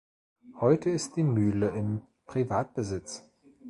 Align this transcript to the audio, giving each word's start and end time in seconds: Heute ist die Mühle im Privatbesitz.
Heute 0.59 0.89
ist 0.89 1.15
die 1.15 1.21
Mühle 1.21 1.69
im 1.69 2.01
Privatbesitz. 2.25 3.29